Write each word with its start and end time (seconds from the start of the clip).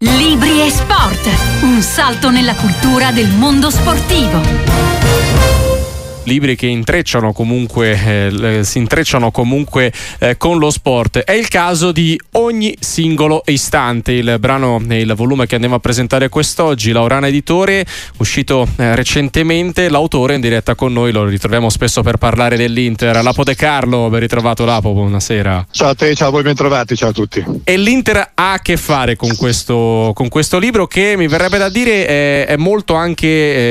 Libri 0.00 0.60
e 0.60 0.68
Sport, 0.68 1.28
un 1.62 1.82
salto 1.82 2.30
nella 2.30 2.54
cultura 2.54 3.10
del 3.10 3.30
mondo 3.30 3.68
sportivo 3.68 5.67
libri 6.28 6.54
che 6.54 6.66
intrecciano 6.66 7.32
comunque, 7.32 8.30
eh, 8.30 8.62
si 8.62 8.78
intrecciano 8.78 9.32
comunque 9.32 9.92
eh, 10.20 10.36
con 10.36 10.58
lo 10.58 10.70
sport. 10.70 11.18
È 11.18 11.32
il 11.32 11.48
caso 11.48 11.90
di 11.90 12.20
Ogni 12.32 12.76
singolo 12.78 13.42
istante, 13.46 14.12
il 14.12 14.36
brano 14.38 14.80
e 14.88 15.00
il 15.00 15.14
volume 15.14 15.46
che 15.46 15.54
andiamo 15.54 15.74
a 15.74 15.78
presentare 15.80 16.28
quest'oggi, 16.28 16.92
Laurana 16.92 17.26
Editore, 17.26 17.84
uscito 18.18 18.68
eh, 18.76 18.94
recentemente, 18.94 19.88
l'autore 19.88 20.34
in 20.34 20.40
diretta 20.40 20.74
con 20.74 20.92
noi, 20.92 21.10
lo 21.10 21.24
ritroviamo 21.24 21.70
spesso 21.70 22.02
per 22.02 22.18
parlare 22.18 22.56
dell'Inter. 22.56 23.22
Lapo 23.22 23.42
De 23.42 23.54
Carlo, 23.56 24.08
ben 24.10 24.20
ritrovato 24.20 24.64
Lapo, 24.64 24.92
buonasera. 24.92 25.66
Ciao 25.70 25.88
a 25.88 25.94
te, 25.94 26.14
ciao 26.14 26.28
a 26.28 26.30
voi, 26.30 26.42
ben 26.42 26.54
trovati, 26.54 26.94
ciao 26.94 27.08
a 27.08 27.12
tutti. 27.12 27.42
E 27.64 27.76
l'Inter 27.76 28.32
ha 28.34 28.52
a 28.52 28.58
che 28.58 28.76
fare 28.76 29.16
con 29.16 29.34
questo, 29.36 30.12
con 30.14 30.28
questo 30.28 30.58
libro 30.58 30.86
che 30.86 31.14
mi 31.16 31.26
verrebbe 31.26 31.56
da 31.56 31.70
dire 31.70 32.06
è, 32.06 32.46
è 32.46 32.56
molto 32.56 32.94
anche 32.94 33.26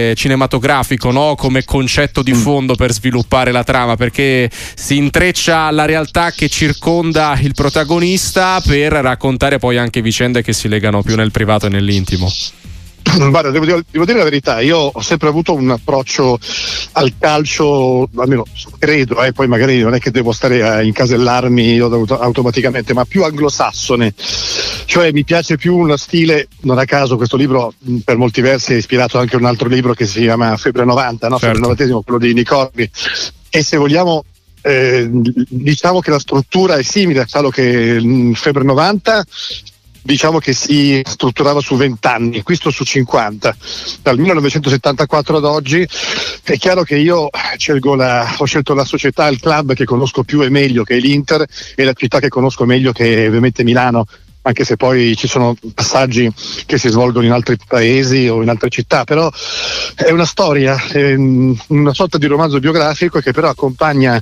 eh, 0.09 0.13
cinematografico, 0.16 1.12
no? 1.12 1.35
come 1.35 1.63
concetto 1.63 2.23
di 2.23 2.34
mm 2.34 2.47
fondo 2.48 2.76
per 2.76 2.94
sviluppare 2.94 3.52
la 3.52 3.66
trama 3.66 3.98
perché 3.98 4.50
si 4.74 4.96
intreccia 4.96 5.70
la 5.70 5.84
realtà 5.84 6.32
che 6.32 6.48
circonda 6.48 7.38
il 7.42 7.54
protagonista 7.54 8.62
per 8.66 8.94
raccontare 8.94 9.60
poi 9.60 9.78
anche 9.78 10.02
vicende 10.02 10.42
che 10.42 10.54
si 10.54 10.70
legano 10.70 11.02
più 11.02 11.18
nel 11.18 11.32
privato 11.32 11.66
e 11.66 11.70
nell'intimo. 11.70 12.32
Guarda, 13.30 13.49
devo 13.49 13.66
dire, 13.66 13.84
devo 13.89 14.05
dire, 14.05 14.17
la 14.17 14.23
verità, 14.23 14.59
io 14.59 14.77
ho 14.77 15.02
sempre 15.02 15.27
avuto 15.27 15.53
un 15.53 15.70
approccio 15.71 16.39
al 16.94 17.13
calcio, 17.20 18.09
almeno 18.16 18.45
credo, 18.77 19.23
eh, 19.23 19.34
poi 19.34 19.48
magari 19.48 19.80
non 19.80 19.94
è 19.94 19.99
che 19.99 20.12
devo 20.12 20.31
stare 20.31 20.63
a 20.63 20.81
incasellarmi 20.81 21.80
automaticamente, 21.80 22.94
ma 22.94 23.05
più 23.05 23.23
anglosassone, 23.23 24.13
cioè 24.85 25.11
mi 25.11 25.23
piace 25.23 25.58
più 25.58 25.75
uno 25.75 25.98
stile, 25.98 26.48
non 26.61 26.77
a 26.77 26.85
caso 26.85 27.17
questo 27.17 27.38
libro 27.38 27.73
per 28.03 28.17
molti 28.17 28.41
versi 28.41 28.73
è 28.73 28.77
ispirato 28.77 29.17
anche 29.17 29.36
a 29.36 29.39
un 29.39 29.45
altro 29.45 29.67
libro 29.67 29.94
che 29.94 30.05
si 30.05 30.22
chiama 30.22 30.55
Febbre 30.58 30.86
90, 30.86 31.27
no? 31.27 31.38
certo. 31.38 31.55
Febbre 31.55 31.75
90, 31.75 32.03
quello 32.03 32.20
di 32.20 32.33
Nicorbi, 32.33 32.89
e 33.49 33.64
se 33.64 33.77
vogliamo 33.77 34.23
eh, 34.61 35.08
diciamo 35.09 36.02
che 36.02 36.11
la 36.11 36.20
struttura 36.20 36.75
è 36.75 36.83
simile, 36.83 37.25
solo 37.27 37.49
che 37.49 38.31
Febbre 38.33 38.64
90 38.64 39.25
diciamo 40.08 40.39
che 40.39 40.53
si 40.53 41.02
strutturava 41.03 41.59
su 41.59 41.75
20 41.75 42.08
anni, 42.08 42.41
questo 42.41 42.72
su 42.72 42.86
50. 42.86 43.55
Dal 44.02 44.17
1974 44.17 45.38
ad 45.38 45.44
oggi 45.44 45.86
è 46.44 46.58
chiaro 46.58 46.83
che 46.83 46.95
io 46.95 47.30
la, 47.95 48.36
ho 48.38 48.45
scelto 48.45 48.73
la 48.73 48.86
società, 48.86 49.27
il 49.27 49.41
club 49.41 49.73
che 49.73 49.83
conosco 49.83 50.23
più 50.23 50.41
e 50.41 50.49
meglio 50.49 50.83
che 50.83 50.95
è 50.95 50.99
l'Inter 50.99 51.45
e 51.75 51.83
la 51.83 51.91
città 51.91 52.19
che 52.19 52.30
conosco 52.30 52.64
meglio 52.64 52.94
che 52.94 53.25
è 53.25 53.27
ovviamente 53.27 53.66
Milano 53.66 54.05
anche 54.48 54.64
se 54.64 54.78
poi 54.78 55.14
ci 55.17 55.28
sono 55.28 55.56
passaggi 55.73 56.31
che 56.66 56.78
si 56.78 56.88
svolgono 56.88 57.26
in 57.26 57.34
altri 57.34 57.58
paesi 57.67 58.30
o 58.30 58.42
in 58.42 58.48
altre 58.48 58.70
città, 58.70 59.04
però 59.04 59.30
è 59.94 60.09
una 60.12 60.26
storia, 60.26 60.81
è 60.88 61.14
una 61.16 61.94
sorta 61.94 62.17
di 62.17 62.28
romanzo 62.28 62.59
biografico 62.59 63.20
che 63.20 63.34
però 63.34 63.50
accompagna 63.50 64.22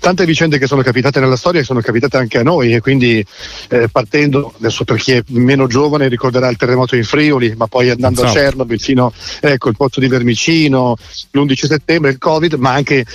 tante 0.00 0.24
vicende 0.24 0.58
che 0.58 0.66
sono 0.66 0.82
capitate 0.82 1.20
nella 1.20 1.36
storia 1.36 1.60
e 1.60 1.64
sono 1.64 1.80
capitate 1.80 2.16
anche 2.16 2.38
a 2.38 2.42
noi 2.42 2.74
e 2.74 2.80
quindi 2.80 3.24
eh, 3.68 3.88
partendo, 3.88 4.52
adesso 4.58 4.82
per 4.84 4.96
chi 4.96 5.12
è 5.12 5.22
meno 5.28 5.68
giovane 5.68 6.08
ricorderà 6.08 6.48
il 6.48 6.56
terremoto 6.56 6.96
in 6.96 7.04
Friuli, 7.04 7.54
ma 7.56 7.68
poi 7.68 7.90
andando 7.90 8.24
esatto. 8.24 8.38
a 8.38 8.42
Chernobyl 8.42 8.80
fino 8.80 9.12
ecco, 9.40 9.68
il 9.68 9.76
pozzo 9.76 10.00
di 10.00 10.08
Vermicino, 10.08 10.96
l'11 11.30 11.66
settembre, 11.66 12.10
il 12.10 12.18
Covid, 12.18 12.54
ma 12.54 12.72
anche 12.72 13.06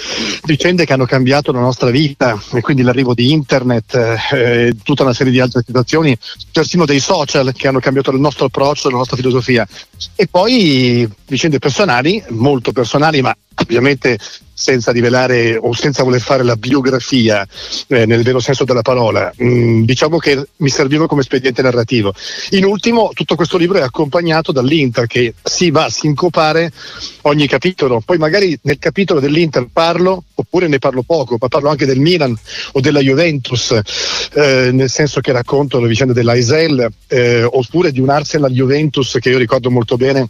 vicende 0.45 0.86
che 0.86 0.94
hanno 0.94 1.06
cambiato 1.06 1.52
la 1.52 1.59
nostra 1.59 1.90
vita 1.90 2.42
e 2.53 2.62
quindi 2.62 2.81
l'arrivo 2.81 3.14
di 3.14 3.31
internet, 3.31 3.94
eh, 4.31 4.73
tutta 4.84 5.03
una 5.03 5.14
serie 5.14 5.34
di 5.34 5.42
altre 5.42 5.62
situazioni 5.66 6.17
persino 6.51 6.85
dei 6.85 6.99
social 6.99 7.51
che 7.53 7.67
hanno 7.67 7.79
cambiato 7.79 8.11
il 8.11 8.19
nostro 8.19 8.45
approccio, 8.45 8.89
la 8.89 8.97
nostra 8.97 9.17
filosofia. 9.17 9.67
E 10.15 10.27
poi 10.27 11.07
vicende 11.27 11.59
personali, 11.59 12.23
molto 12.29 12.71
personali, 12.71 13.21
ma 13.21 13.35
ovviamente 13.61 14.17
senza 14.56 14.92
rivelare 14.92 15.58
o 15.58 15.73
senza 15.73 16.03
voler 16.03 16.22
fare 16.22 16.41
la 16.41 16.56
biografia 16.56 17.46
eh, 17.88 18.06
nel 18.06 18.24
vero 18.24 18.40
senso 18.40 18.63
della 18.63 18.81
parola. 18.81 19.31
Mm, 19.44 19.84
diciamo 19.84 20.18
che 20.18 20.47
mi 20.57 20.69
serviva 20.69 21.07
come 21.07 21.22
espediente 21.22 21.62
narrativo. 21.62 22.13
In 22.52 22.63
ultimo, 22.63 23.12
tutto 23.13 23.35
questo 23.35 23.57
libro 23.57 23.78
è 23.78 23.81
accompagnato 23.81 24.53
dall'Inter 24.53 25.07
che 25.07 25.34
si 25.44 25.72
va 25.72 25.85
a 25.85 25.90
sincopare 25.90 26.72
ogni 27.24 27.47
capitolo. 27.47 28.02
Poi 28.03 28.18
magari 28.18 28.57
nel 28.63 28.79
capitolo 28.79 29.19
dell'Inter 29.19 29.68
parlo, 29.72 30.24
oppure 30.34 30.68
ne 30.68 30.79
parlo 30.79 31.03
poco, 31.03 31.38
ma 31.40 31.50
parlo 31.50 31.69
anche 31.69 31.85
del 31.85 32.00
Milan 32.00 32.35
o 32.72 32.79
della 32.79 33.02
Juventus, 33.02 33.78
eh, 34.34 34.69
nel 34.72 34.90
senso 34.90 35.19
che 35.19 35.34
racconto 35.34 35.81
la 35.81 35.88
vicenda 35.88 36.13
dell'Aisel, 36.13 36.88
eh, 37.08 37.44
oppure 37.44 37.91
di 37.91 38.00
un 38.00 38.09
Arsenal 38.09 38.52
Juventus 38.52 39.18
che 39.19 39.29
io 39.29 39.38
ricordo 39.38 39.69
molto 39.69 39.97
bene 39.97 40.29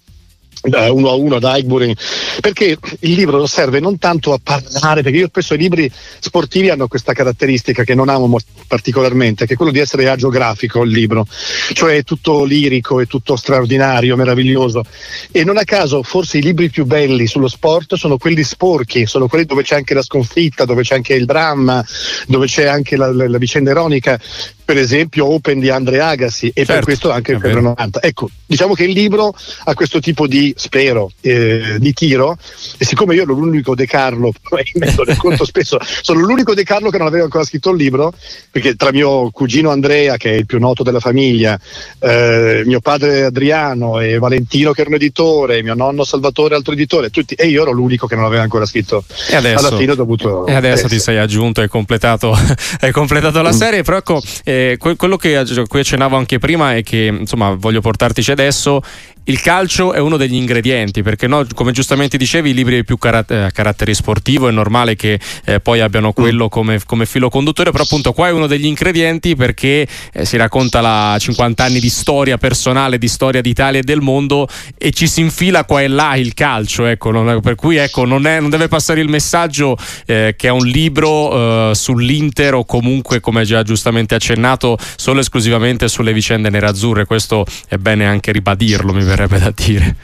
uno 0.62 1.10
a 1.10 1.14
uno 1.14 1.36
ad 1.36 1.44
Highbury 1.44 1.94
perché 2.40 2.78
il 3.00 3.14
libro 3.14 3.46
serve 3.46 3.80
non 3.80 3.98
tanto 3.98 4.34
a 4.34 4.40
parlare 4.42 5.02
perché 5.02 5.18
io 5.18 5.28
spesso 5.28 5.54
i 5.54 5.58
libri 5.58 5.92
sportivi 6.20 6.70
hanno 6.70 6.88
questa 6.88 7.14
caratteristica 7.14 7.84
che 7.84 7.96
non 7.96 8.10
amo 8.10 8.38
particolarmente 8.68 9.46
che 9.46 9.54
è 9.54 9.56
quello 9.56 9.72
di 9.72 9.80
essere 9.80 10.10
agiografico 10.10 10.82
il 10.84 10.92
libro. 10.92 11.26
Cioè 11.74 11.98
è 11.98 12.04
tutto 12.04 12.44
lirico 12.44 13.00
è 13.00 13.08
tutto 13.08 13.36
straordinario 13.36 14.16
meraviglioso. 14.16 14.84
E 15.32 15.44
non 15.44 15.58
a 15.58 15.64
caso 15.64 16.04
forse 16.04 16.38
i 16.38 16.42
libri 16.42 16.70
più 16.70 16.86
belli 16.86 17.28
sullo 17.28 17.48
sport 17.48 17.96
sono 17.96 18.18
quelli 18.18 18.44
sporchi 18.44 19.06
sono 19.06 19.28
quelli 19.28 19.46
dove 19.46 19.64
c'è 19.64 19.76
anche 19.76 19.94
la 19.94 20.02
sconfitta 20.02 20.66
dove 20.66 20.84
c'è 20.84 20.96
anche 20.96 21.14
il 21.14 21.26
dramma 21.26 21.84
dove 22.28 22.48
c'è 22.48 22.66
anche 22.66 22.96
la, 22.96 23.12
la, 23.12 23.28
la 23.28 23.38
vicenda 23.38 23.72
ironica 23.72 24.20
per 24.66 24.78
esempio 24.78 25.32
Open 25.32 25.60
di 25.60 25.70
Andre 25.70 26.00
Agassi 26.00 26.48
e 26.48 26.66
certo, 26.66 26.74
per 26.74 26.84
questo 26.84 27.12
anche 27.12 27.34
il 27.34 27.40
Pedro 27.40 27.62
90. 27.62 28.02
Ecco, 28.02 28.30
diciamo 28.46 28.74
che 28.74 28.84
il 28.84 28.92
libro 28.92 29.34
ha 29.66 29.74
questo 29.76 30.00
tipo 30.00 30.26
di, 30.26 30.54
spero, 30.58 31.12
eh, 31.22 31.78
di 31.78 31.94
tiro 31.94 32.36
e 32.78 32.84
siccome 32.84 33.14
io 33.14 33.22
ero 33.22 33.34
l'unico 33.34 33.76
De 33.76 33.86
Carlo, 33.86 34.34
me 34.74 34.94
lo 34.96 35.16
conto 35.18 35.46
spesso, 35.46 35.78
sono 36.02 36.20
l'unico 36.20 36.56
De 36.56 36.64
Carlo 36.64 36.90
che 36.90 36.98
non 36.98 37.06
aveva 37.06 37.26
ancora 37.26 37.44
scritto 37.44 37.70
il 37.70 37.78
libro, 37.78 38.12
perché 38.50 38.76
tra 38.76 38.92
mio 38.92 39.30
cugino 39.30 39.70
Andrea, 39.70 40.18
che 40.18 40.32
è 40.32 40.34
il 40.34 40.48
più 40.48 40.58
noto 40.58 40.82
della 40.82 41.00
famiglia, 41.00 41.60
eh, 42.00 42.64
mio 42.66 42.80
padre 42.80 43.26
Adriano 43.26 44.00
e 44.00 44.18
Valentino 44.18 44.72
che 44.72 44.82
era 44.82 44.90
un 44.90 44.96
editore, 44.96 45.62
mio 45.62 45.76
nonno 45.76 46.04
Salvatore 46.04 46.56
altro 46.56 46.74
editore, 46.74 47.12
tutti, 47.12 47.36
e 47.36 47.46
io 47.48 47.62
ero 47.62 47.72
l'unico 47.72 48.08
che 48.08 48.16
non 48.16 48.26
aveva 48.26 48.42
ancora 48.42 48.66
scritto. 48.66 49.04
E 49.30 49.36
adesso, 49.36 49.68
Alla 49.68 49.78
fine 49.78 49.92
ho 49.92 49.96
dovuto... 49.96 50.48
E 50.48 50.54
adesso 50.54 50.88
ti 50.88 51.00
sei 51.00 51.20
aggiunto 51.20 51.62
e 51.62 51.68
completato, 51.68 52.36
hai 52.82 52.92
completato 52.92 53.44
la 53.44 53.54
mm. 53.54 53.58
serie, 53.58 53.84
però 53.84 53.98
ecco... 53.98 54.22
Eh, 54.44 54.55
eh, 54.56 54.78
quello 54.78 55.18
che, 55.18 55.38
accennavo 55.38 56.16
anche 56.16 56.40
prima 56.40 56.76
e 56.76 56.84
che 56.84 57.14
insomma 57.20 57.54
voglio 57.56 57.82
portartici 57.82 58.32
adesso 58.32 58.82
il 59.26 59.42
calcio 59.42 59.94
è 59.94 60.00
uno 60.00 60.18
degli 60.18 60.36
ingredienti 60.36 61.02
perché 61.02 61.28
no, 61.28 61.46
come 61.54 61.72
giustamente 61.72 62.18
dicevi 62.18 62.52
i 62.52 62.54
libri 62.54 62.84
più 62.84 62.98
car- 62.98 63.26
eh, 63.32 63.50
carattere 63.52 63.94
sportivo 63.94 64.48
è 64.48 64.52
normale 64.52 64.96
che 64.96 65.20
eh, 65.46 65.60
poi 65.60 65.80
abbiano 65.80 66.12
quello 66.14 66.48
come, 66.50 66.80
come, 66.86 67.06
filo 67.06 67.30
conduttore 67.30 67.72
però 67.72 67.84
appunto 67.84 68.14
qua 68.14 68.28
è 68.28 68.32
uno 68.32 68.46
degli 68.46 68.66
ingredienti 68.66 69.36
perché 69.36 69.88
eh, 70.14 70.26
si 70.26 70.38
racconta 70.38 70.82
la 70.82 71.16
50 71.18 71.64
anni 71.64 71.80
di 71.80 71.90
storia 71.90 72.38
personale 72.38 72.98
di 72.98 73.08
storia 73.08 73.42
d'Italia 73.42 73.80
e 73.80 73.84
del 73.84 74.02
mondo 74.02 74.48
e 74.78 74.92
ci 74.92 75.08
si 75.08 75.22
infila 75.22 75.66
qua 75.66 75.82
e 75.82 75.88
là 75.88 76.16
il 76.16 76.34
calcio 76.34 76.86
ecco, 76.86 77.10
non, 77.10 77.40
per 77.42 77.56
cui 77.56 77.78
ecco, 77.78 78.06
non, 78.06 78.28
è, 78.28 78.40
non, 78.40 78.50
deve 78.52 78.68
passare 78.68 79.02
il 79.02 79.10
messaggio 79.10 79.76
eh, 80.06 80.36
che 80.38 80.48
è 80.48 80.52
un 80.52 80.66
libro 80.66 81.70
eh, 81.70 81.76
sull'Inter 81.76 82.54
o 82.54 82.66
comunque 82.66 83.20
come 83.22 83.44
già 83.44 83.64
giustamente 83.64 84.14
accennato 84.14 84.78
solo 84.96 85.20
esclusivamente 85.20 85.88
sulle 85.88 86.14
vicende 86.14 86.52
nerazzurre 86.52 87.06
questo 87.06 87.44
è 87.68 87.78
bene 87.78 88.06
anche 88.06 88.32
ribadirlo 88.32 88.94
mi 88.94 89.04
verrebbe 89.16 89.40
da 89.40 89.54
dire. 89.56 89.96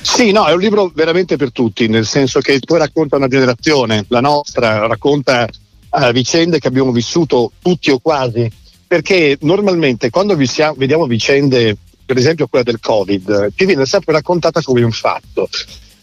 Sì, 0.00 0.32
no, 0.32 0.46
è 0.46 0.52
un 0.52 0.60
libro 0.60 0.90
veramente 0.94 1.36
per 1.36 1.52
tutti, 1.52 1.88
nel 1.88 2.06
senso 2.06 2.40
che 2.40 2.60
poi 2.64 2.78
racconta 2.78 3.16
una 3.16 3.28
generazione, 3.28 4.04
la 4.08 4.20
nostra, 4.20 4.86
racconta 4.86 5.48
uh, 5.90 6.12
vicende 6.12 6.58
che 6.58 6.68
abbiamo 6.68 6.92
vissuto 6.92 7.52
tutti 7.60 7.90
o 7.90 7.98
quasi, 7.98 8.50
perché 8.86 9.36
normalmente 9.40 10.10
quando 10.10 10.36
vediamo 10.36 11.06
vicende, 11.06 11.76
per 12.04 12.16
esempio 12.16 12.46
quella 12.46 12.64
del 12.64 12.78
Covid, 12.80 13.52
ci 13.54 13.64
viene 13.64 13.86
sempre 13.86 14.12
raccontata 14.12 14.60
come 14.62 14.82
un 14.82 14.92
fatto. 14.92 15.48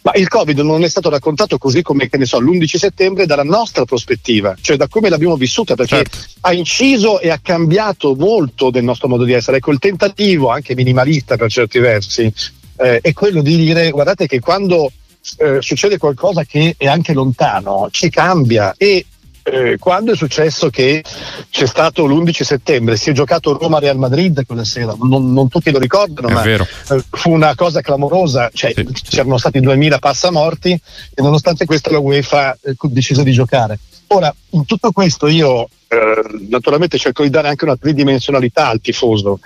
Ma 0.03 0.11
il 0.15 0.27
Covid 0.27 0.59
non 0.59 0.83
è 0.83 0.89
stato 0.89 1.09
raccontato 1.09 1.57
così 1.57 1.81
come, 1.81 2.09
che 2.09 2.17
ne 2.17 2.25
so, 2.25 2.39
l'11 2.39 2.75
settembre 2.75 3.25
dalla 3.25 3.43
nostra 3.43 3.85
prospettiva, 3.85 4.53
cioè 4.59 4.75
da 4.75 4.89
come 4.89 5.07
l'abbiamo 5.07 5.37
vissuta, 5.37 5.75
perché 5.75 5.95
certo. 5.95 6.17
ha 6.41 6.53
inciso 6.53 7.21
e 7.21 7.29
ha 7.29 7.39
cambiato 7.41 8.13
molto 8.13 8.69
del 8.69 8.83
nostro 8.83 9.07
modo 9.07 9.23
di 9.23 9.31
essere. 9.31 9.57
Ecco, 9.57 9.71
il 9.71 9.79
tentativo, 9.79 10.49
anche 10.49 10.75
minimalista 10.75 11.37
per 11.37 11.49
certi 11.49 11.79
versi, 11.79 12.31
eh, 12.77 12.99
è 12.99 13.13
quello 13.13 13.41
di 13.41 13.55
dire 13.55 13.91
guardate 13.91 14.27
che 14.27 14.41
quando 14.41 14.91
eh, 15.37 15.61
succede 15.61 15.97
qualcosa 15.97 16.43
che 16.43 16.75
è 16.77 16.87
anche 16.87 17.13
lontano, 17.13 17.87
ci 17.89 18.09
cambia 18.09 18.75
e 18.77 19.05
eh, 19.43 19.77
quando 19.77 20.13
è 20.13 20.15
successo 20.15 20.69
che 20.69 21.03
c'è 21.49 21.65
stato 21.65 22.05
l'11 22.05 22.43
settembre, 22.43 22.95
si 22.95 23.09
è 23.09 23.13
giocato 23.13 23.57
Roma-Real 23.57 23.97
Madrid 23.97 24.45
quella 24.45 24.63
sera, 24.63 24.95
non, 25.01 25.33
non 25.33 25.49
tutti 25.49 25.69
lo 25.69 25.79
ricordano, 25.79 26.29
è 26.29 26.31
ma 26.31 26.43
eh, 26.43 27.03
fu 27.09 27.31
una 27.31 27.53
cosa 27.55 27.81
clamorosa, 27.81 28.49
cioè, 28.53 28.73
sì, 28.73 28.87
c'erano 29.09 29.37
stati 29.37 29.59
2000 29.59 29.99
passamorti 29.99 30.71
e 30.71 31.21
nonostante 31.21 31.65
questo 31.65 31.91
la 31.91 31.99
UEFA 31.99 32.49
ha 32.49 32.57
eh, 32.61 32.75
deciso 32.83 33.23
di 33.23 33.31
giocare. 33.31 33.79
Ora, 34.07 34.33
in 34.51 34.65
tutto 34.65 34.91
questo 34.91 35.27
io 35.27 35.67
eh, 35.87 36.21
naturalmente 36.49 36.97
cerco 36.97 37.23
di 37.23 37.29
dare 37.29 37.49
anche 37.49 37.65
una 37.65 37.75
tridimensionalità 37.75 38.67
al 38.67 38.79
tifoso 38.79 39.39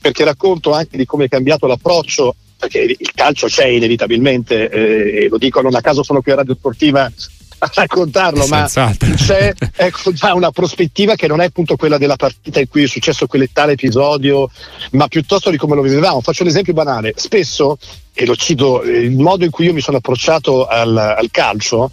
perché 0.00 0.24
racconto 0.24 0.72
anche 0.72 0.96
di 0.96 1.06
come 1.06 1.26
è 1.26 1.28
cambiato 1.28 1.66
l'approccio 1.66 2.34
perché 2.58 2.80
il 2.80 3.12
calcio 3.14 3.46
c'è 3.46 3.66
inevitabilmente, 3.66 4.68
eh, 4.68 5.24
e 5.24 5.28
lo 5.28 5.38
dico 5.38 5.60
non 5.60 5.76
a 5.76 5.80
caso 5.80 6.02
sono 6.02 6.20
qui 6.20 6.32
a 6.32 6.36
Radio 6.36 6.54
Sportiva 6.54 7.10
a 7.58 7.70
raccontarlo, 7.72 8.46
ma 8.46 8.68
c'è 8.68 9.52
ecco, 9.74 10.12
già 10.12 10.34
una 10.34 10.50
prospettiva 10.50 11.14
che 11.14 11.26
non 11.26 11.40
è 11.40 11.46
appunto 11.46 11.76
quella 11.76 11.98
della 11.98 12.16
partita 12.16 12.60
in 12.60 12.68
cui 12.68 12.84
è 12.84 12.86
successo 12.86 13.26
quell'etale 13.26 13.72
episodio, 13.72 14.50
ma 14.92 15.08
piuttosto 15.08 15.50
di 15.50 15.56
come 15.56 15.74
lo 15.74 15.82
vivevamo. 15.82 16.20
Faccio 16.20 16.42
un 16.42 16.48
esempio 16.48 16.72
banale. 16.72 17.12
Spesso, 17.16 17.78
e 18.12 18.26
lo 18.26 18.36
cito, 18.36 18.82
il 18.82 19.16
modo 19.16 19.44
in 19.44 19.50
cui 19.50 19.66
io 19.66 19.72
mi 19.72 19.80
sono 19.80 19.98
approcciato 19.98 20.66
al, 20.66 20.96
al 20.96 21.28
calcio 21.30 21.90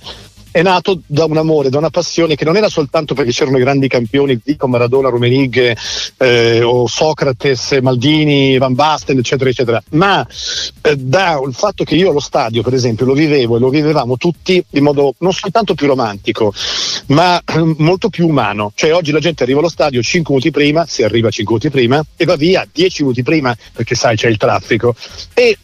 è 0.56 0.62
nato 0.62 1.02
da 1.06 1.26
un 1.26 1.36
amore, 1.36 1.70
da 1.70 1.78
una 1.78 1.90
passione 1.90 2.36
che 2.36 2.46
non 2.46 2.56
era 2.56 2.70
soltanto 2.70 3.14
perché 3.14 3.32
c'erano 3.32 3.58
i 3.58 3.60
grandi 3.60 3.90
campioni, 3.90 4.40
Zico, 4.42 4.70
Maradona, 4.70 5.10
Rumenig 5.10 5.76
eh, 6.16 6.62
o 6.62 6.88
Socrates, 6.88 7.78
Maldini, 7.82 8.58
Van 8.58 8.74
Basten, 8.74 9.18
eccetera, 9.18 9.50
eccetera, 9.50 9.84
ma 9.90 10.26
eh, 10.86 10.96
da 10.98 11.42
il 11.44 11.54
fatto 11.56 11.84
che 11.84 11.96
io 11.96 12.12
allo 12.12 12.20
stadio, 12.20 12.62
per 12.62 12.76
esempio, 12.76 13.08
lo 13.08 13.14
vivevo 13.14 13.56
e 13.56 13.60
lo 13.60 13.70
vivevamo 13.70 14.18
tutti 14.18 14.64
in 14.72 14.84
modo 14.84 15.16
non 15.20 15.34
soltanto 15.34 15.74
più 15.74 15.88
romantico, 15.88 16.54
ma 17.08 17.40
eh, 17.40 17.76
molto 17.78 18.10
più 18.10 18.28
umano. 18.28 18.72
Cioè 18.76 18.94
oggi 18.94 19.12
la 19.12 19.20
gente 19.20 19.42
arriva 19.42 19.60
allo 19.60 19.70
stadio 19.70 20.02
5 20.04 20.36
minuti 20.36 20.52
prima, 20.52 20.86
si 20.86 21.02
arriva 21.02 21.32
5 21.32 21.56
minuti 21.56 21.76
prima, 21.76 22.06
e 22.16 22.26
va 22.26 22.36
via 22.36 22.68
10 22.72 23.02
minuti 23.02 23.24
prima, 23.24 23.56
perché 23.74 23.96
sai 23.96 24.16
c'è 24.16 24.28
il 24.28 24.38
traffico. 24.38 24.94
E 25.34 25.58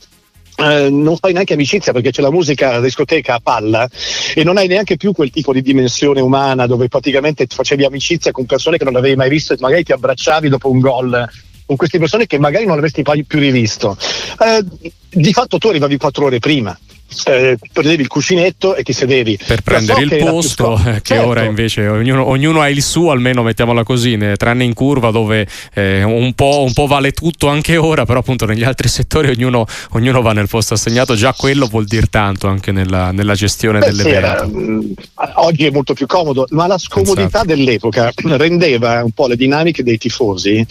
eh, 0.57 0.89
non 0.89 1.17
fai 1.17 1.33
neanche 1.33 1.53
amicizia 1.53 1.93
perché 1.93 2.11
c'è 2.11 2.21
la 2.21 2.31
musica 2.31 2.71
la 2.71 2.81
discoteca 2.81 3.35
a 3.35 3.39
palla 3.39 3.89
e 4.35 4.43
non 4.43 4.57
hai 4.57 4.67
neanche 4.67 4.97
più 4.97 5.13
quel 5.13 5.31
tipo 5.31 5.53
di 5.53 5.61
dimensione 5.61 6.19
umana 6.19 6.67
dove 6.67 6.87
praticamente 6.87 7.47
facevi 7.47 7.85
amicizia 7.85 8.31
con 8.31 8.45
persone 8.45 8.77
che 8.77 8.83
non 8.83 8.95
avevi 8.95 9.15
mai 9.15 9.29
visto 9.29 9.53
e 9.53 9.57
magari 9.59 9.83
ti 9.83 9.91
abbracciavi 9.91 10.49
dopo 10.49 10.69
un 10.69 10.79
gol 10.79 11.29
con 11.71 11.77
queste 11.77 11.99
persone 11.99 12.27
che 12.27 12.37
magari 12.37 12.65
non 12.65 12.75
avresti 12.75 13.01
più 13.01 13.39
rivisto. 13.39 13.95
Eh, 14.39 14.65
di 15.09 15.31
fatto 15.31 15.57
tu 15.57 15.69
arrivavi 15.69 15.95
quattro 15.95 16.25
ore 16.25 16.39
prima 16.39 16.77
eh, 17.25 17.57
prendevi 17.71 18.01
il 18.01 18.07
cuscinetto 18.07 18.75
e 18.75 18.83
ti 18.83 18.93
sedevi 18.93 19.37
per 19.45 19.61
prendere 19.61 20.07
so 20.07 20.15
il 20.15 20.23
posto 20.23 20.77
sc- 20.77 21.01
che 21.01 21.15
certo. 21.15 21.27
ora 21.27 21.43
invece 21.43 21.87
ognuno, 21.87 22.27
ognuno, 22.27 22.61
ha 22.61 22.69
il 22.69 22.81
suo 22.81 23.11
almeno 23.11 23.43
mettiamola 23.43 23.83
così 23.83 24.15
ne, 24.15 24.35
tranne 24.37 24.63
in 24.63 24.73
curva 24.73 25.11
dove 25.11 25.47
eh, 25.73 26.03
un, 26.03 26.33
po', 26.33 26.63
un, 26.63 26.73
po', 26.73 26.87
vale 26.87 27.11
tutto 27.11 27.47
anche 27.47 27.77
ora 27.77 28.05
però 28.05 28.19
appunto 28.19 28.45
negli 28.45 28.63
altri 28.63 28.87
settori 28.89 29.29
ognuno, 29.29 29.65
ognuno 29.91 30.21
va 30.21 30.31
nel 30.31 30.47
posto 30.47 30.73
assegnato 30.73 31.15
già 31.15 31.33
quello 31.33 31.65
vuol 31.65 31.85
dire 31.85 32.07
tanto 32.07 32.47
anche 32.47 32.71
nella, 32.71 33.11
nella 33.11 33.33
gestione 33.33 33.79
Beh, 33.79 33.85
dell'evento 33.87 34.47
mh, 34.47 34.93
oggi 35.35 35.65
è 35.65 35.71
molto 35.71 35.93
più 35.93 36.05
comodo 36.05 36.45
ma 36.51 36.67
la 36.67 36.77
scomodità 36.77 37.27
esatto. 37.27 37.45
dell'epoca 37.45 38.11
rendeva 38.23 39.03
un 39.03 39.11
po' 39.11 39.27
le 39.27 39.35
dinamiche 39.35 39.83
dei 39.83 39.97
tifosi 39.97 40.65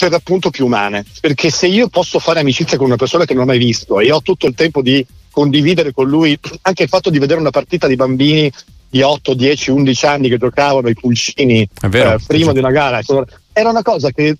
per 0.00 0.14
appunto 0.14 0.50
più 0.50 0.64
umane 0.64 1.04
perché 1.20 1.50
se 1.50 1.66
io 1.66 1.88
posso 1.88 2.18
fare 2.18 2.40
amicizia 2.40 2.78
con 2.78 2.86
una 2.86 2.96
persona 2.96 3.26
che 3.26 3.34
non 3.34 3.42
ho 3.42 3.46
mai 3.46 3.58
visto 3.58 4.00
e 4.00 4.10
ho 4.10 4.22
tutto 4.22 4.46
il 4.46 4.54
tempo 4.54 4.80
di 4.80 5.04
condividere 5.30 5.92
con 5.92 6.08
lui 6.08 6.38
anche 6.62 6.84
il 6.84 6.88
fatto 6.88 7.10
di 7.10 7.18
vedere 7.18 7.40
una 7.40 7.50
partita 7.50 7.86
di 7.86 7.96
bambini 7.96 8.50
di 8.88 9.02
8, 9.02 9.34
10, 9.34 9.70
11 9.70 10.06
anni 10.06 10.28
che 10.28 10.38
giocavano 10.38 10.88
i 10.88 10.94
pulcini 10.94 11.68
vero, 11.88 12.14
eh, 12.14 12.18
prima 12.26 12.52
di 12.52 12.58
una 12.58 12.72
gara. 12.72 13.00
Era 13.52 13.70
una 13.70 13.82
cosa 13.82 14.10
che 14.10 14.36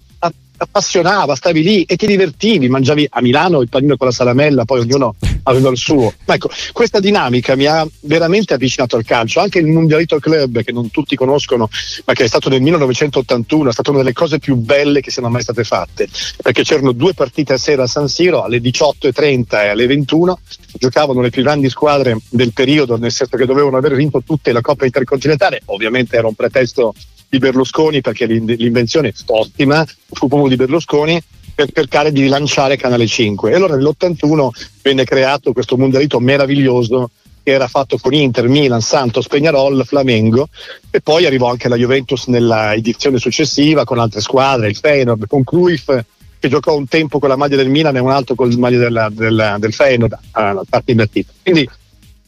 appassionava, 0.56 1.36
stavi 1.36 1.62
lì 1.62 1.82
e 1.84 1.96
ti 1.96 2.06
divertivi, 2.06 2.68
mangiavi 2.68 3.06
a 3.10 3.22
Milano 3.22 3.60
il 3.60 3.68
panino 3.68 3.96
con 3.96 4.08
la 4.08 4.12
salamella, 4.12 4.64
poi 4.64 4.80
ognuno 4.80 5.14
aveva 5.44 5.70
il 5.70 5.76
suo. 5.76 6.12
Ma 6.26 6.34
ecco, 6.34 6.50
questa 6.72 7.00
dinamica 7.00 7.56
mi 7.56 7.66
ha 7.66 7.86
veramente 8.00 8.54
avvicinato 8.54 8.96
al 8.96 9.04
calcio, 9.04 9.40
anche 9.40 9.58
il 9.58 9.66
Mundialito 9.66 10.18
Club 10.18 10.62
che 10.62 10.72
non 10.72 10.90
tutti 10.90 11.16
conoscono, 11.16 11.68
ma 12.04 12.12
che 12.12 12.24
è 12.24 12.28
stato 12.28 12.48
nel 12.48 12.60
1981, 12.62 13.70
è 13.70 13.72
stata 13.72 13.90
una 13.90 14.00
delle 14.00 14.12
cose 14.12 14.38
più 14.38 14.56
belle 14.56 15.00
che 15.00 15.10
siano 15.10 15.28
mai 15.28 15.42
state 15.42 15.64
fatte, 15.64 16.08
perché 16.42 16.62
c'erano 16.62 16.92
due 16.92 17.14
partite 17.14 17.54
a 17.54 17.58
sera 17.58 17.84
a 17.84 17.86
San 17.86 18.08
Siro 18.08 18.42
alle 18.42 18.58
18.30 18.58 19.44
e 19.50 19.68
alle 19.68 19.86
21, 19.86 20.38
giocavano 20.74 21.20
le 21.20 21.30
più 21.30 21.42
grandi 21.42 21.68
squadre 21.68 22.18
del 22.28 22.52
periodo, 22.52 22.96
nel 22.96 23.12
senso 23.12 23.36
che 23.36 23.46
dovevano 23.46 23.76
aver 23.76 23.94
vinto 23.94 24.22
tutte 24.22 24.52
la 24.52 24.60
Coppa 24.60 24.84
Intercontinentale, 24.84 25.62
ovviamente 25.66 26.16
era 26.16 26.26
un 26.26 26.34
pretesto 26.34 26.94
di 27.30 27.38
Berlusconi 27.38 28.00
perché 28.00 28.26
l'invenzione 28.26 29.12
ottima 29.26 29.86
fu 30.10 30.26
proprio 30.26 30.48
di 30.48 30.56
Berlusconi 30.56 31.22
per 31.66 31.72
cercare 31.74 32.12
di 32.12 32.22
rilanciare 32.22 32.76
Canale 32.76 33.06
5 33.06 33.50
e 33.50 33.54
allora 33.54 33.76
nell'81 33.76 34.48
venne 34.82 35.04
creato 35.04 35.52
questo 35.52 35.76
mondialito 35.76 36.18
meraviglioso 36.18 37.10
che 37.42 37.52
era 37.52 37.68
fatto 37.68 37.98
con 37.98 38.14
Inter, 38.14 38.48
Milan, 38.48 38.80
Santos, 38.80 39.26
Peñarol, 39.28 39.84
Flamengo 39.84 40.48
e 40.90 41.00
poi 41.00 41.26
arrivò 41.26 41.50
anche 41.50 41.68
la 41.68 41.76
Juventus 41.76 42.26
nella 42.26 42.74
edizione 42.74 43.18
successiva 43.18 43.84
con 43.84 43.98
altre 43.98 44.20
squadre, 44.20 44.68
il 44.68 44.76
Feyenoord, 44.76 45.26
con 45.26 45.44
Cruyff 45.44 45.90
che 46.38 46.48
giocò 46.48 46.74
un 46.74 46.88
tempo 46.88 47.18
con 47.18 47.28
la 47.28 47.36
maglia 47.36 47.56
del 47.56 47.68
Milan 47.68 47.96
e 47.96 48.00
un 48.00 48.10
altro 48.10 48.34
con 48.34 48.48
la 48.48 48.56
maglia 48.56 48.78
della, 48.78 49.10
della, 49.12 49.56
del 49.58 49.74
Feyenoord 49.74 50.18
a 50.30 50.62
parte 50.68 50.90
invertita. 50.92 51.32
Quindi 51.42 51.68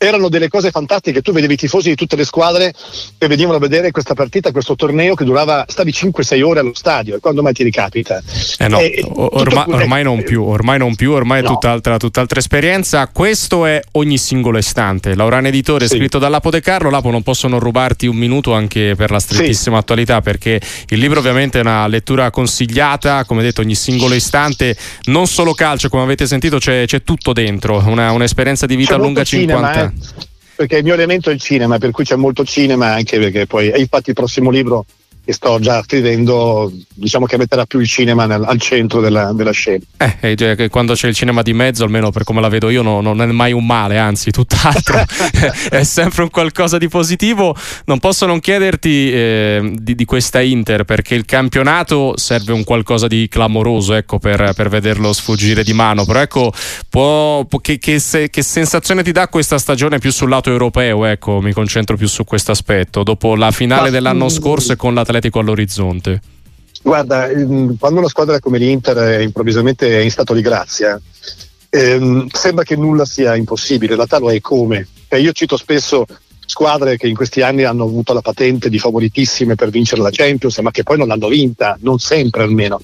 erano 0.02 0.28
delle 0.28 0.49
cose 0.49 0.70
fantastiche. 0.70 1.22
Tu 1.22 1.32
vedevi 1.32 1.54
i 1.54 1.56
tifosi 1.56 1.90
di 1.90 1.94
tutte 1.94 2.16
le 2.16 2.25
squadre 2.25 2.75
che 3.16 3.26
venivano 3.28 3.56
a 3.56 3.60
vedere 3.60 3.90
questa 3.90 4.14
partita, 4.14 4.50
questo 4.50 4.75
torneo 4.75 5.14
che 5.14 5.25
durava, 5.25 5.64
stavi 5.69 5.90
5-6 5.90 6.43
ore 6.43 6.60
allo 6.60 6.75
stadio. 6.75 7.16
E 7.16 7.20
quando 7.20 7.43
mai 7.43 7.52
ti 7.52 7.62
ricapita? 7.62 8.20
Eh 8.58 8.69
no, 8.69 8.81
eh, 8.81 9.04
ormai, 9.14 9.64
ormai, 9.69 10.02
non 10.02 10.22
più, 10.25 10.43
ormai 10.43 10.78
non 10.78 10.94
più, 10.94 11.12
ormai 11.12 11.40
è 11.40 11.43
no. 11.43 11.50
tutt'altra, 11.50 11.96
tutt'altra, 11.96 12.40
esperienza. 12.40 13.06
Questo 13.08 13.64
è 13.66 13.81
ogni 13.93 14.19
singolo 14.19 14.58
istante. 14.58 15.14
Laurano 15.14 15.49
Editore, 15.49 15.87
sì. 15.87 15.96
scritto 15.96 16.19
da 16.19 16.28
Lapo 16.28 16.50
De 16.50 16.60
Carlo. 16.60 16.90
Lapo 16.90 17.10
non 17.10 17.22
posso 17.22 17.46
non 17.49 17.60
rubarti 17.60 18.06
un 18.06 18.16
minuto 18.16 18.52
anche 18.52 18.94
per 18.96 19.10
la 19.10 19.20
strettissima 19.20 19.76
sì. 19.76 19.82
attualità, 19.82 20.20
perché 20.20 20.60
il 20.88 20.99
libro 20.99 21.20
ovviamente 21.20 21.58
è 21.58 21.62
una 21.62 21.87
lettura 21.87 22.31
consigliata, 22.31 23.25
come 23.25 23.43
detto, 23.43 23.60
ogni 23.60 23.75
singolo 23.75 24.14
istante, 24.14 24.76
non 25.04 25.26
solo 25.26 25.52
calcio, 25.52 25.88
come 25.88 26.02
avete 26.02 26.26
sentito, 26.26 26.58
c'è, 26.58 26.84
c'è 26.87 27.02
tutto 27.02 27.32
dentro, 27.32 27.82
una, 27.87 28.10
un'esperienza 28.10 28.66
di 28.66 28.76
vita 28.76 28.96
lunga 28.96 29.22
50 29.22 29.52
cinema, 29.52 29.84
eh? 29.84 29.91
Perché 30.54 30.78
il 30.78 30.84
mio 30.84 30.94
elemento 30.94 31.30
è 31.30 31.32
il 31.32 31.40
cinema, 31.40 31.78
per 31.78 31.90
cui 31.90 32.04
c'è 32.04 32.16
molto 32.16 32.44
cinema 32.44 32.92
anche 32.92 33.18
perché 33.18 33.46
poi, 33.46 33.72
infatti 33.76 34.10
il 34.10 34.14
prossimo 34.14 34.50
libro 34.50 34.84
che 35.24 35.32
sto 35.32 35.60
già 35.60 35.82
scrivendo, 35.82 36.72
diciamo 36.94 37.26
che 37.26 37.36
metterà 37.36 37.64
più 37.64 37.78
il 37.78 37.86
cinema 37.86 38.26
nel, 38.26 38.42
al 38.42 38.60
centro 38.60 39.00
della, 39.00 39.32
della 39.32 39.52
scena. 39.52 39.84
Eh, 39.96 40.34
eh, 40.36 40.69
quando 40.69 40.94
c'è 40.94 41.06
il 41.06 41.14
cinema 41.14 41.42
di 41.42 41.52
mezzo, 41.52 41.84
almeno 41.84 42.10
per 42.10 42.24
come 42.24 42.40
la 42.40 42.48
vedo 42.48 42.70
io, 42.70 42.82
no, 42.82 43.00
non 43.00 43.22
è 43.22 43.26
mai 43.26 43.52
un 43.52 43.64
male, 43.64 43.98
anzi, 43.98 44.32
tutt'altro, 44.32 45.00
è 45.70 45.84
sempre 45.84 46.22
un 46.24 46.30
qualcosa 46.30 46.76
di 46.76 46.88
positivo. 46.88 47.54
Non 47.84 48.00
posso 48.00 48.26
non 48.26 48.40
chiederti 48.40 49.12
eh, 49.12 49.72
di, 49.74 49.94
di, 49.94 50.04
questa 50.04 50.40
Inter, 50.40 50.82
perché 50.84 51.14
il 51.14 51.25
campionato 51.25 52.14
serve 52.16 52.52
un 52.52 52.64
qualcosa 52.64 53.06
di 53.06 53.28
clamoroso, 53.28 53.94
ecco, 53.94 54.18
per, 54.18 54.52
per 54.56 54.68
vederlo 54.68 55.12
sfuggire 55.12 55.62
di 55.62 55.72
mano. 55.72 56.04
Però 56.04 56.18
ecco, 56.18 56.52
può, 56.88 57.44
può, 57.44 57.61
che, 57.61 57.78
che, 57.78 58.00
se, 58.00 58.28
che, 58.28 58.42
sensazione 58.42 59.04
ti 59.04 59.12
dà 59.12 59.28
questa 59.28 59.58
stagione 59.58 59.99
più 59.99 60.11
sul 60.11 60.28
lato 60.28 60.50
europeo? 60.50 61.04
Ecco, 61.04 61.40
mi 61.40 61.52
concentro 61.52 61.97
più 61.97 62.08
su 62.08 62.25
questo 62.25 62.50
aspetto. 62.50 63.04
Dopo 63.04 63.37
la 63.37 63.52
finale 63.52 63.90
dell'anno 63.90 64.28
scorso 64.28 64.73
e 64.73 64.76
con 64.76 64.94
la 64.94 65.04
Atletico 65.12 65.38
all'orizzonte? 65.40 66.21
Guarda, 66.83 67.28
ehm, 67.28 67.76
quando 67.78 68.00
una 68.00 68.09
squadra 68.09 68.40
come 68.40 68.59
l'Inter 68.59 68.97
è 68.97 69.19
improvvisamente 69.19 69.99
è 69.99 70.00
in 70.00 70.11
stato 70.11 70.35
di 70.35 70.40
grazia, 70.40 71.00
ehm, 71.69 72.26
sembra 72.33 72.64
che 72.64 72.76
nulla 72.76 73.04
sia 73.04 73.37
impossibile, 73.37 73.92
in 73.92 74.04
realtà 74.04 74.19
è 74.33 74.40
come. 74.40 74.88
E 75.09 75.21
io 75.21 75.33
cito 75.33 75.57
spesso 75.57 76.07
squadre 76.46 76.96
che 76.96 77.06
in 77.06 77.14
questi 77.14 77.40
anni 77.40 77.64
hanno 77.64 77.84
avuto 77.84 78.12
la 78.12 78.20
patente 78.20 78.68
di 78.68 78.78
favoritissime 78.78 79.54
per 79.54 79.70
vincere 79.70 80.02
la 80.02 80.11
Champions, 80.11 80.58
ma 80.58 80.70
che 80.70 80.82
poi 80.82 80.99
non 80.99 81.08
l'hanno 81.08 81.28
vinta, 81.28 81.76
non 81.80 81.99
sempre 81.99 82.42
almeno. 82.42 82.80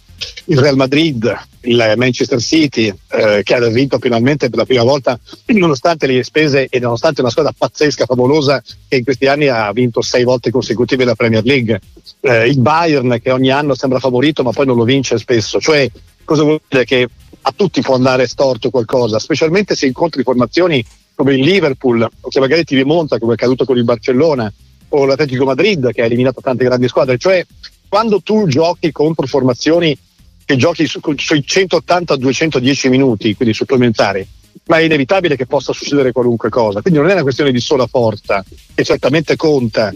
Il 0.46 0.58
Real 0.58 0.76
Madrid, 0.76 1.36
il 1.62 1.94
Manchester 1.96 2.40
City, 2.40 2.92
eh, 3.10 3.42
che 3.42 3.54
ha 3.54 3.68
vinto 3.68 3.98
finalmente 3.98 4.48
per 4.48 4.58
la 4.58 4.64
prima 4.64 4.82
volta, 4.82 5.18
nonostante 5.46 6.06
le 6.06 6.22
spese 6.22 6.66
e 6.68 6.78
nonostante 6.78 7.20
una 7.20 7.30
squadra 7.30 7.52
pazzesca, 7.56 8.06
favolosa, 8.06 8.62
che 8.88 8.96
in 8.96 9.04
questi 9.04 9.26
anni 9.26 9.48
ha 9.48 9.70
vinto 9.72 10.00
sei 10.00 10.24
volte 10.24 10.50
consecutive 10.50 11.04
la 11.04 11.14
Premier 11.14 11.44
League. 11.44 11.80
Eh, 12.20 12.48
il 12.48 12.58
Bayern, 12.60 13.20
che 13.22 13.30
ogni 13.30 13.50
anno 13.50 13.74
sembra 13.74 13.98
favorito, 13.98 14.42
ma 14.42 14.52
poi 14.52 14.66
non 14.66 14.76
lo 14.76 14.84
vince 14.84 15.18
spesso. 15.18 15.60
Cioè, 15.60 15.90
cosa 16.24 16.42
vuol 16.42 16.60
dire? 16.66 16.84
Che 16.84 17.08
a 17.42 17.52
tutti 17.54 17.80
può 17.80 17.94
andare 17.94 18.26
storto 18.26 18.70
qualcosa, 18.70 19.18
specialmente 19.18 19.74
se 19.74 19.86
incontri 19.86 20.22
formazioni 20.22 20.84
come 21.18 21.34
il 21.34 21.42
Liverpool 21.42 22.00
o 22.00 22.28
che 22.28 22.38
magari 22.38 22.62
ti 22.62 22.76
rimonta 22.76 23.18
come 23.18 23.32
è 23.32 23.34
accaduto 23.34 23.64
con 23.64 23.76
il 23.76 23.82
Barcellona 23.82 24.52
o 24.90 25.04
l'Atletico 25.04 25.44
Madrid 25.44 25.90
che 25.90 26.02
ha 26.02 26.04
eliminato 26.04 26.40
tante 26.40 26.62
grandi 26.62 26.86
squadre, 26.86 27.18
cioè 27.18 27.44
quando 27.88 28.20
tu 28.20 28.46
giochi 28.46 28.92
contro 28.92 29.26
formazioni 29.26 29.98
che 30.44 30.54
giochi 30.54 30.86
su, 30.86 31.00
sui 31.16 31.44
180-210 31.44 32.88
minuti, 32.88 33.34
quindi 33.34 33.52
supplementari, 33.52 34.24
ma 34.66 34.78
è 34.78 34.82
inevitabile 34.82 35.34
che 35.34 35.46
possa 35.46 35.72
succedere 35.72 36.12
qualunque 36.12 36.50
cosa, 36.50 36.82
quindi 36.82 37.00
non 37.00 37.08
è 37.08 37.14
una 37.14 37.22
questione 37.22 37.50
di 37.50 37.58
sola 37.58 37.88
forza, 37.88 38.44
che 38.72 38.84
certamente 38.84 39.34
conta, 39.34 39.92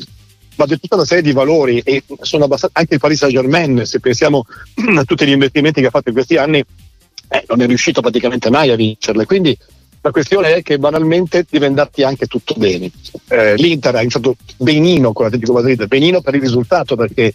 ma 0.56 0.66
di 0.66 0.76
tutta 0.80 0.96
una 0.96 1.04
serie 1.04 1.22
di 1.22 1.30
valori 1.30 1.78
e 1.84 2.02
sono 2.22 2.44
abbastanza, 2.44 2.80
anche 2.80 2.94
il 2.94 3.00
Paris 3.00 3.18
Saint 3.18 3.32
Germain, 3.32 3.86
se 3.86 4.00
pensiamo 4.00 4.44
a 4.98 5.04
tutti 5.04 5.24
gli 5.24 5.30
investimenti 5.30 5.80
che 5.80 5.86
ha 5.86 5.90
fatto 5.90 6.08
in 6.08 6.14
questi 6.16 6.36
anni, 6.36 6.58
eh, 6.58 7.44
non 7.46 7.62
è 7.62 7.66
riuscito 7.66 8.00
praticamente 8.00 8.50
mai 8.50 8.70
a 8.70 8.76
vincerle, 8.76 9.24
quindi 9.24 9.56
la 10.02 10.10
questione 10.10 10.54
è 10.56 10.62
che 10.62 10.78
banalmente 10.78 11.46
deve 11.48 11.66
andarti 11.66 12.02
anche 12.02 12.26
tutto 12.26 12.54
bene. 12.56 12.90
Eh, 13.28 13.54
L'Inter 13.54 13.94
ha 13.94 14.00
iniziato 14.00 14.36
benino 14.56 15.12
con 15.12 15.24
l'Atletico 15.24 15.52
Madrid, 15.52 15.86
benino 15.86 16.20
per 16.20 16.34
il 16.34 16.40
risultato 16.40 16.96
perché 16.96 17.32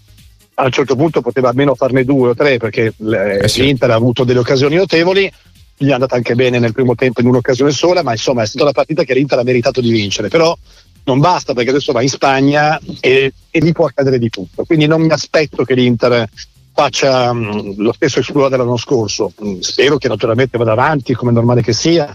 a 0.56 0.66
un 0.66 0.72
certo 0.72 0.96
punto 0.96 1.22
poteva 1.22 1.50
almeno 1.50 1.76
farne 1.76 2.04
due 2.04 2.30
o 2.30 2.36
tre 2.36 2.58
perché 2.58 2.94
eh 2.98 3.48
sì. 3.48 3.62
l'Inter 3.62 3.92
ha 3.92 3.96
avuto 3.96 4.24
delle 4.24 4.40
occasioni 4.40 4.76
notevoli 4.76 5.32
gli 5.80 5.90
è 5.90 5.94
andata 5.94 6.16
anche 6.16 6.34
bene 6.34 6.58
nel 6.58 6.74
primo 6.74 6.96
tempo 6.96 7.22
in 7.22 7.28
un'occasione 7.28 7.72
sola, 7.72 8.02
ma 8.02 8.12
insomma 8.12 8.42
è 8.42 8.48
stata 8.48 8.66
la 8.66 8.72
partita 8.72 9.04
che 9.04 9.14
l'Inter 9.14 9.38
ha 9.38 9.44
meritato 9.44 9.80
di 9.80 9.92
vincere. 9.92 10.28
Però 10.28 10.58
non 11.04 11.20
basta 11.20 11.54
perché 11.54 11.70
adesso 11.70 11.92
va 11.94 12.02
in 12.02 12.10
Spagna 12.10 12.80
e, 13.00 13.32
e 13.50 13.60
lì 13.60 13.72
può 13.74 13.86
accadere 13.86 14.18
di 14.18 14.30
tutto. 14.30 14.66
Quindi 14.66 14.88
non 14.88 15.02
mi 15.02 15.12
aspetto 15.12 15.64
che 15.64 15.76
l'Inter 15.76 16.28
faccia 16.74 17.30
um, 17.30 17.76
lo 17.78 17.94
stesso 17.94 18.20
esplodo 18.20 18.50
dell'anno 18.50 18.78
scorso. 18.78 19.32
Mm, 19.44 19.60
spero 19.60 19.98
che 19.98 20.08
naturalmente 20.08 20.58
vada 20.58 20.72
avanti, 20.72 21.14
come 21.14 21.30
è 21.30 21.34
normale 21.34 21.62
che 21.62 21.74
sia, 21.74 22.14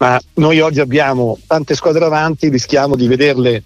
ma 0.00 0.18
noi 0.34 0.60
oggi 0.60 0.80
abbiamo 0.80 1.38
tante 1.46 1.74
squadre 1.74 2.06
avanti, 2.06 2.48
rischiamo 2.48 2.96
di 2.96 3.06
vederle 3.06 3.64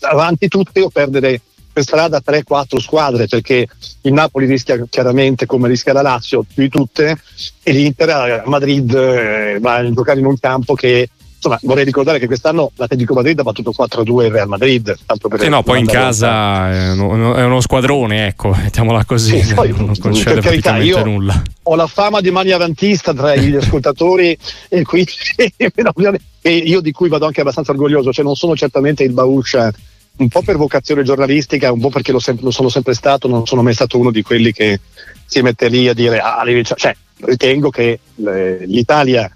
avanti 0.00 0.48
tutte 0.48 0.80
o 0.80 0.88
perdere 0.88 1.40
per 1.70 1.82
strada 1.82 2.22
3-4 2.24 2.78
squadre 2.78 3.26
perché 3.26 3.66
il 4.02 4.12
Napoli 4.12 4.46
rischia 4.46 4.82
chiaramente 4.88 5.44
come 5.44 5.68
rischia 5.68 5.92
la 5.92 6.02
Lazio 6.02 6.42
più 6.42 6.62
di 6.62 6.68
tutte 6.70 7.18
e 7.62 7.72
l'Inter 7.72 8.08
a 8.10 8.42
Madrid 8.46 8.94
eh, 8.94 9.58
va 9.60 9.74
a 9.74 9.92
giocare 9.92 10.20
in 10.20 10.26
un 10.26 10.38
campo 10.38 10.74
che 10.74 11.08
insomma 11.44 11.58
vorrei 11.62 11.84
ricordare 11.84 12.18
che 12.18 12.26
quest'anno 12.26 12.72
l'Atletico 12.76 13.12
Madrid 13.14 13.38
ha 13.38 13.42
battuto 13.42 13.72
4-2 13.76 14.24
il 14.24 14.30
Real 14.30 14.48
Madrid 14.48 14.96
tanto 15.04 15.28
per 15.28 15.40
sì, 15.40 15.48
no, 15.48 15.62
poi 15.62 15.80
in 15.80 15.86
casa 15.86 16.72
è 16.72 16.92
uno, 16.92 17.34
è 17.34 17.44
uno, 17.44 17.60
squadrone 17.60 18.28
ecco 18.28 18.50
mettiamola 18.56 19.04
così 19.04 19.42
sì, 19.42 19.54
poi, 19.54 19.74
non 19.76 19.94
concede 19.98 20.40
per 20.40 20.42
carità, 20.42 20.76
io 20.78 21.04
nulla. 21.04 21.42
ho 21.64 21.74
la 21.74 21.86
fama 21.86 22.20
di 22.20 22.30
mani 22.30 22.52
avantista 22.52 23.12
tra 23.12 23.34
gli 23.36 23.54
ascoltatori 23.56 24.36
e 24.68 24.82
quindi 24.82 25.12
io 26.42 26.80
di 26.80 26.92
cui 26.92 27.08
vado 27.08 27.26
anche 27.26 27.42
abbastanza 27.42 27.72
orgoglioso 27.72 28.12
cioè 28.12 28.24
non 28.24 28.34
sono 28.34 28.56
certamente 28.56 29.02
il 29.02 29.12
Bauscia 29.12 29.72
un 30.16 30.28
po' 30.28 30.42
per 30.42 30.56
vocazione 30.56 31.02
giornalistica, 31.02 31.72
un 31.72 31.80
po' 31.80 31.88
perché 31.88 32.12
lo, 32.12 32.20
sempre, 32.20 32.44
lo, 32.44 32.52
sono 32.52 32.68
sempre 32.68 32.94
stato, 32.94 33.26
non 33.26 33.46
sono 33.46 33.62
mai 33.62 33.74
stato 33.74 33.98
uno 33.98 34.12
di 34.12 34.22
quelli 34.22 34.52
che 34.52 34.78
si 35.26 35.40
mette 35.42 35.66
lì 35.66 35.88
a 35.88 35.92
dire 35.92 36.20
ah, 36.20 36.44
cioè, 36.62 36.94
ritengo 37.22 37.70
che 37.70 37.98
eh, 38.24 38.58
l'Italia 38.64 39.28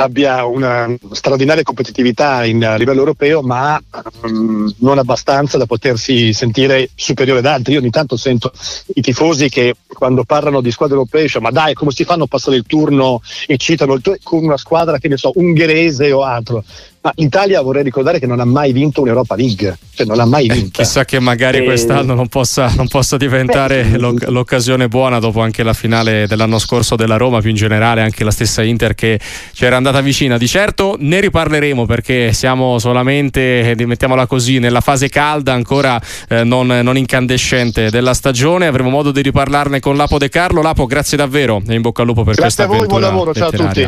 abbia 0.00 0.44
una 0.44 0.94
straordinaria 1.10 1.64
competitività 1.64 2.44
in, 2.44 2.64
a 2.64 2.76
livello 2.76 3.00
europeo, 3.00 3.42
ma 3.42 3.80
um, 4.22 4.72
non 4.78 4.98
abbastanza 4.98 5.58
da 5.58 5.66
potersi 5.66 6.32
sentire 6.32 6.90
superiore 6.94 7.40
ad 7.40 7.46
altri. 7.46 7.72
Io 7.72 7.80
ogni 7.80 7.90
tanto 7.90 8.16
sento 8.16 8.52
i 8.94 9.00
tifosi 9.00 9.48
che 9.48 9.74
quando 9.88 10.22
parlano 10.22 10.60
di 10.60 10.70
squadre 10.70 10.94
europee 10.96 11.24
dicono 11.24 11.44
ma 11.44 11.50
dai 11.50 11.74
come 11.74 11.90
si 11.90 12.04
fanno 12.04 12.24
a 12.24 12.28
passare 12.28 12.56
il 12.56 12.64
turno 12.64 13.20
e 13.46 13.56
citano 13.56 13.94
il 13.94 14.00
turno 14.00 14.18
con 14.22 14.44
una 14.44 14.56
squadra 14.56 14.98
che 14.98 15.08
ne 15.08 15.16
so, 15.16 15.32
ungherese 15.34 16.12
o 16.12 16.22
altro. 16.22 16.62
Ma 17.00 17.12
l'Italia 17.14 17.62
vorrei 17.62 17.84
ricordare 17.84 18.18
che 18.18 18.26
non 18.26 18.40
ha 18.40 18.44
mai 18.44 18.72
vinto 18.72 19.02
un'Europa 19.02 19.36
League, 19.36 19.78
cioè 19.94 20.06
non 20.06 20.16
l'ha 20.16 20.26
mai 20.26 20.46
eh, 20.46 20.54
vinta. 20.54 20.80
Eh, 20.80 20.84
chissà 20.84 21.04
che 21.04 21.20
magari 21.20 21.58
e... 21.58 21.64
quest'anno 21.64 22.14
non 22.14 22.26
possa, 22.26 22.72
non 22.76 22.88
possa 22.88 23.16
diventare 23.16 23.84
Beh, 23.84 23.98
l'oc- 23.98 24.28
l'occasione 24.28 24.88
buona 24.88 25.20
dopo 25.20 25.40
anche 25.40 25.62
la 25.62 25.74
finale 25.74 26.26
dell'anno 26.26 26.58
scorso 26.58 26.96
della 26.96 27.16
Roma, 27.16 27.40
più 27.40 27.50
in 27.50 27.56
generale 27.56 28.02
anche 28.02 28.24
la 28.24 28.32
stessa 28.32 28.62
Inter 28.62 28.94
che 28.94 29.20
ci 29.52 29.64
era 29.64 29.76
andata 29.76 30.00
vicina. 30.00 30.36
Di 30.38 30.48
certo 30.48 30.96
ne 30.98 31.20
riparleremo 31.20 31.86
perché 31.86 32.32
siamo 32.32 32.78
solamente, 32.80 33.70
eh, 33.70 33.86
mettiamola 33.86 34.26
così, 34.26 34.58
nella 34.58 34.80
fase 34.80 35.08
calda, 35.08 35.52
ancora 35.52 36.00
eh, 36.28 36.42
non, 36.42 36.66
non, 36.66 36.96
incandescente 36.96 37.90
della 37.90 38.14
stagione. 38.14 38.66
Avremo 38.66 38.90
modo 38.90 39.12
di 39.12 39.22
riparlarne 39.22 39.78
con 39.78 39.96
Lapo 39.96 40.18
De 40.18 40.28
Carlo. 40.28 40.62
Lapo, 40.62 40.86
grazie 40.86 41.16
davvero 41.16 41.62
e 41.66 41.74
in 41.74 41.80
bocca 41.80 42.02
al 42.02 42.08
lupo 42.08 42.24
per 42.24 42.34
grazie 42.34 42.64
questa 42.66 42.74
avventura. 42.74 42.98
Grazie 42.98 43.06
a 43.06 43.10
voi, 43.10 43.30
buon 43.32 43.34
lavoro, 43.34 43.34
ciao 43.34 43.48
a 43.48 43.68
tutti. 43.68 43.86